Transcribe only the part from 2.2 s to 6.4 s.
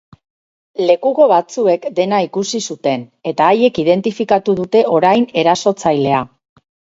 ikusi zuten, eta haiek identifikatu dute orain erasotzailea.